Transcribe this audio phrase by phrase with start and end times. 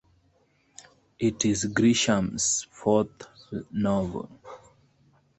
[1.19, 3.21] It is Grisham's fourth
[3.69, 4.31] novel.